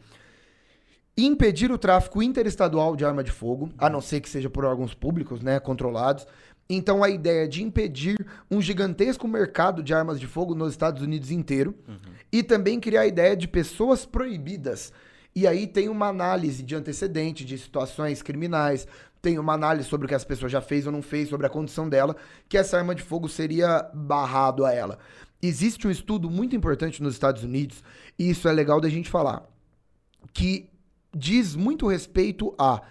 [1.17, 4.93] impedir o tráfico interestadual de arma de fogo, a não ser que seja por órgãos
[4.93, 6.25] públicos, né, controlados.
[6.69, 11.29] Então a ideia de impedir um gigantesco mercado de armas de fogo nos Estados Unidos
[11.29, 11.75] inteiro
[12.31, 14.93] e também criar a ideia de pessoas proibidas.
[15.35, 18.87] E aí tem uma análise de antecedente de situações criminais,
[19.21, 21.49] tem uma análise sobre o que as pessoas já fez ou não fez, sobre a
[21.49, 22.15] condição dela,
[22.47, 24.99] que essa arma de fogo seria barrado a ela.
[25.41, 27.83] Existe um estudo muito importante nos Estados Unidos,
[28.19, 29.43] e isso é legal da gente falar,
[30.33, 30.69] que
[31.15, 32.81] diz muito respeito a,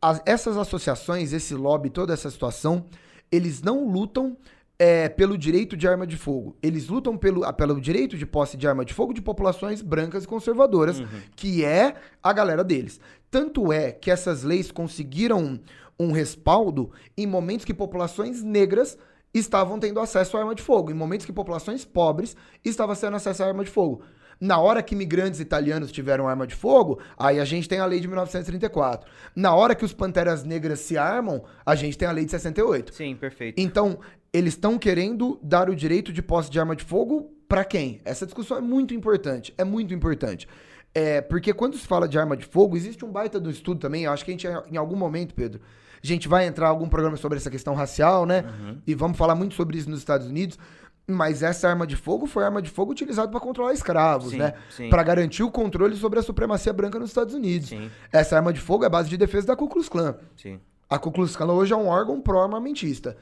[0.00, 2.86] a essas associações, esse lobby, toda essa situação,
[3.30, 4.36] eles não lutam
[4.78, 6.56] é, pelo direito de arma de fogo.
[6.62, 10.24] Eles lutam pelo, ah, pelo direito de posse de arma de fogo de populações brancas
[10.24, 11.02] e conservadoras,
[11.34, 13.00] que é a galera deles.
[13.30, 15.60] Tanto é que essas leis conseguiram
[15.98, 18.98] um respaldo em momentos que populações negras
[19.32, 23.42] estavam tendo acesso à arma de fogo, em momentos que populações pobres estavam tendo acesso
[23.42, 24.02] à arma de fogo.
[24.38, 28.00] Na hora que imigrantes italianos tiveram arma de fogo, aí a gente tem a lei
[28.00, 29.10] de 1934.
[29.34, 32.94] Na hora que os panteras negras se armam, a gente tem a lei de 68.
[32.94, 33.58] Sim, perfeito.
[33.58, 33.98] Então,
[34.36, 38.00] eles estão querendo dar o direito de posse de arma de fogo para quem?
[38.04, 40.46] Essa discussão é muito importante, é muito importante.
[40.94, 44.04] É, porque quando se fala de arma de fogo, existe um baita do estudo também.
[44.04, 45.60] Eu acho que a gente, em algum momento, Pedro,
[46.02, 48.44] a gente vai entrar em algum programa sobre essa questão racial, né?
[48.44, 48.78] Uhum.
[48.86, 50.58] E vamos falar muito sobre isso nos Estados Unidos.
[51.06, 54.54] Mas essa arma de fogo foi arma de fogo utilizada para controlar escravos, Sim, né?
[54.90, 57.68] Para garantir o controle sobre a supremacia branca nos Estados Unidos.
[57.68, 60.16] Sim, Essa arma de fogo é a base de defesa da Ku Klux Klan.
[60.36, 60.60] sim.
[60.88, 63.16] A Ku Klux Klan hoje é um órgão pró-armamentista.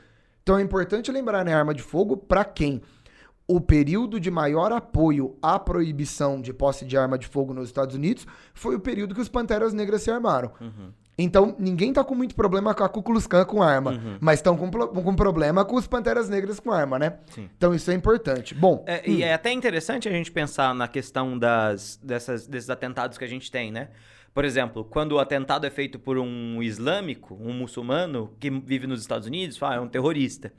[0.44, 2.82] Então é importante lembrar, né, arma de fogo para quem?
[3.48, 7.94] O período de maior apoio à proibição de posse de arma de fogo nos Estados
[7.96, 10.50] Unidos foi o período que os Panteras Negras se armaram.
[10.60, 10.92] Uhum.
[11.16, 14.18] Então, ninguém tá com muito problema com a Ku Klux Klan com arma, Uhum.
[14.20, 17.18] mas estão com, com problema com os Panteras Negras com arma, né?
[17.30, 17.48] Sim.
[17.56, 18.54] Então isso é importante.
[18.54, 23.16] Bom, É, E é até interessante a gente pensar na questão das, dessas, desses atentados
[23.16, 23.88] que a gente tem, né?
[24.34, 29.00] Por exemplo, quando o atentado é feito por um islâmico, um muçulmano que vive nos
[29.00, 30.52] Estados Unidos, fala, é um terrorista.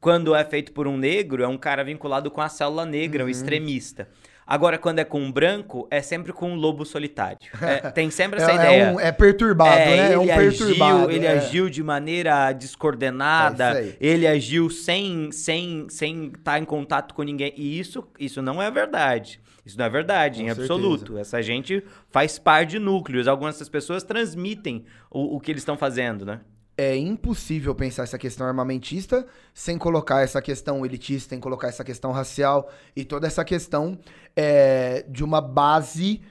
[0.00, 3.28] Quando é feito por um negro, é um cara vinculado com a célula negra, um
[3.28, 4.08] extremista.
[4.52, 7.38] Agora, quando é com um branco, é sempre com um lobo solitário.
[7.62, 8.82] É, tem sempre essa é, ideia.
[8.82, 10.12] é um- é perturbado, É, né?
[10.14, 10.98] É um ele perturbado.
[11.04, 11.30] agiu, ele é.
[11.30, 17.52] agiu de maneira descoordenada, É ele agiu sem sem sem estar em contato com ninguém.
[17.56, 19.40] E isso isso não é verdade.
[19.64, 20.72] Isso não é verdade, Com em certeza.
[20.72, 21.18] absoluto.
[21.18, 23.28] Essa gente faz par de núcleos.
[23.28, 26.40] Algumas dessas pessoas transmitem o, o que eles estão fazendo, né?
[26.80, 32.10] É impossível pensar essa questão armamentista sem colocar essa questão elitista, sem colocar essa questão
[32.10, 33.98] racial e toda essa questão
[34.34, 36.22] é, de uma base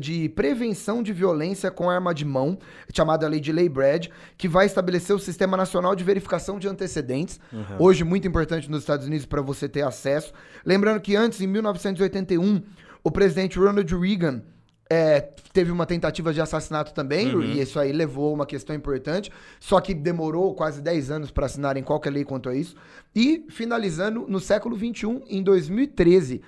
[0.00, 2.58] de prevenção de violência com arma de mão,
[2.92, 7.38] chamada Lei de Lei Brad, que vai estabelecer o Sistema Nacional de Verificação de Antecedentes.
[7.78, 10.32] Hoje, muito importante nos Estados Unidos para você ter acesso.
[10.66, 12.62] Lembrando que antes, em 1981,
[13.04, 14.42] o presidente Ronald Reagan
[14.90, 15.20] é,
[15.52, 17.42] teve uma tentativa de assassinato também, Uhum.
[17.42, 19.30] e isso aí levou a uma questão importante,
[19.60, 22.74] só que demorou quase 10 anos para assinarem qualquer lei quanto a isso.
[23.14, 26.42] E finalizando no século XXI, em 2013,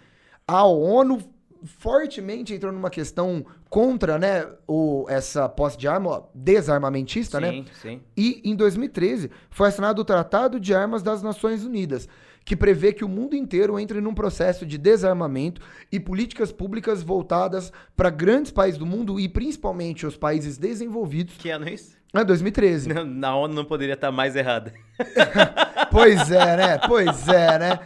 [0.47, 1.19] a ONU
[1.65, 7.51] fortemente entrou numa questão contra né, o, essa posse de arma, desarmamentista, né?
[7.51, 8.01] sim, sim.
[8.17, 12.09] E em 2013 foi assinado o Tratado de Armas das Nações Unidas,
[12.45, 17.73] que prevê que o mundo inteiro entre num processo de desarmamento e políticas públicas voltadas
[17.97, 21.37] para grandes países do mundo e principalmente os países desenvolvidos.
[21.39, 21.97] Que ano é isso?
[22.15, 22.89] É 2013.
[22.95, 24.73] Não, Na ONU não poderia estar mais errada.
[25.91, 26.79] Pois é, né?
[26.89, 27.79] Pois é, né?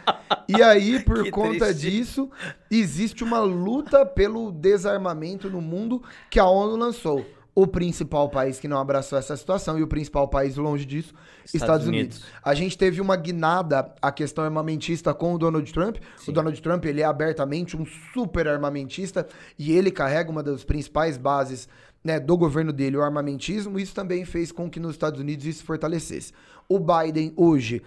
[0.47, 1.81] E aí, por Que conta triste.
[1.91, 2.29] disso,
[2.71, 7.23] existe uma luta pelo desarmamento no mundo que a ONU lançou.
[7.53, 11.13] O principal país que não abraçou essa situação e o principal país longe disso,
[11.45, 12.17] Estados, Estados Unidos.
[12.17, 12.33] Unidos.
[12.43, 15.97] A gente teve uma guinada à questão armamentista com o Donald Trump.
[16.15, 16.31] Sim.
[16.31, 21.17] O Donald Trump, ele é abertamente um super armamentista e ele carrega uma das principais
[21.17, 21.67] bases
[22.03, 23.79] né, do governo dele, o armamentismo.
[23.79, 26.33] Isso também fez com que nos Estados Unidos isso se fortalecesse.
[26.67, 27.81] O Biden hoje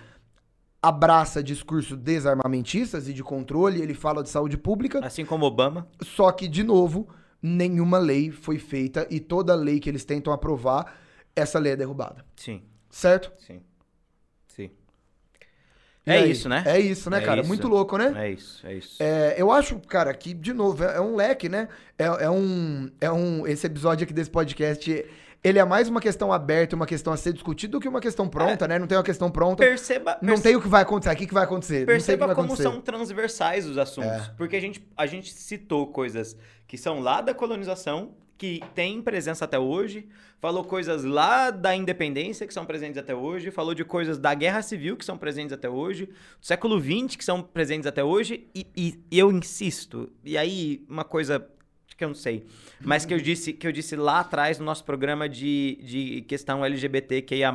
[0.80, 5.86] abraça discursos desarmamentistas e de controle, ele fala de saúde pública, Assim como Obama.
[6.02, 7.08] só que, de novo,
[7.40, 10.96] nenhuma lei foi feita e toda lei que eles tentam aprovar,
[11.36, 12.24] essa lei é derrubada.
[12.36, 13.32] Sim, Certo?
[13.38, 13.62] Sim.
[16.04, 16.30] É aí?
[16.32, 16.64] isso, né?
[16.66, 17.40] É isso, né, É cara?
[17.40, 17.48] isso.
[17.48, 18.12] Muito louco, né?
[18.16, 18.96] É isso, é isso.
[19.00, 21.68] É, eu acho, cara, que, de novo, é, é um leque, né?
[21.98, 23.46] É, é um, é um.
[23.46, 25.04] Esse episódio aqui desse podcast,
[25.44, 28.28] ele é mais uma questão aberta, uma questão a ser discutida do que uma questão
[28.28, 28.78] pronta, né?
[28.80, 29.62] Não tem uma questão pronta.
[29.64, 31.10] Perceba, Não perce- tem o que vai acontecer.
[31.10, 31.84] Aqui que vai acontecer.
[31.84, 32.68] o Perceba vai como acontecer.
[32.68, 32.72] É.
[32.72, 34.26] são transversais os assuntos.
[34.36, 36.36] Porque a gente, a gente citou coisas
[36.66, 40.08] que são lá da colonização, que têm presença até hoje,
[40.40, 44.62] falou coisas lá da independência, que são presentes até hoje, falou de coisas da guerra
[44.62, 48.66] civil, que são presentes até hoje, do século XX, que são presentes até hoje, e,
[48.76, 51.46] e eu insisto, e aí uma coisa
[51.96, 52.44] que eu não sei,
[52.80, 56.64] mas que eu disse, que eu disse lá atrás no nosso programa de, de questão
[56.64, 57.52] LGBTQIA+,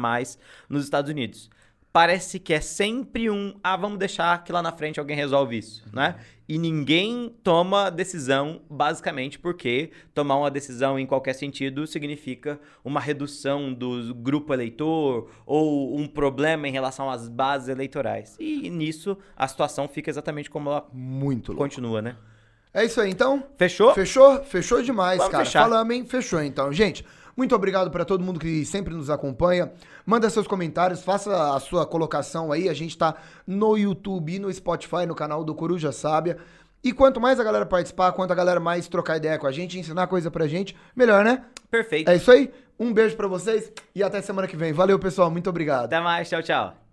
[0.69, 1.49] nos Estados Unidos
[1.97, 5.83] parece que é sempre um, ah, vamos deixar que lá na frente alguém resolve isso,
[5.91, 6.15] né?
[6.49, 13.73] E ninguém toma decisão, basicamente, porque tomar uma decisão em qualquer sentido significa uma redução
[13.73, 18.37] do grupo eleitor ou um problema em relação às bases eleitorais.
[18.39, 21.63] E nisso a situação fica exatamente como ela Muito louco.
[21.63, 22.15] continua, né?
[22.73, 23.43] É isso aí, então.
[23.57, 23.93] Fechou?
[23.93, 24.43] Fechou?
[24.43, 25.43] Fechou demais, Vamos cara.
[25.45, 25.63] fechar.
[25.63, 26.05] Falamos, hein?
[26.05, 26.71] Fechou, então.
[26.71, 27.03] Gente,
[27.37, 29.71] muito obrigado para todo mundo que sempre nos acompanha.
[30.03, 32.67] Manda seus comentários, faça a sua colocação aí.
[32.67, 36.37] A gente tá no YouTube e no Spotify, no canal do Coruja Sábia.
[36.83, 39.77] E quanto mais a galera participar, quanto a galera mais trocar ideia com a gente,
[39.77, 41.43] ensinar coisa pra gente, melhor, né?
[41.69, 42.09] Perfeito.
[42.09, 42.51] É isso aí.
[42.79, 44.73] Um beijo pra vocês e até semana que vem.
[44.73, 45.29] Valeu, pessoal.
[45.29, 45.85] Muito obrigado.
[45.85, 46.86] Até mais, tchau, tchau.